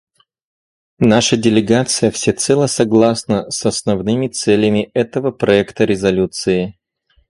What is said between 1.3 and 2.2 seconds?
делегация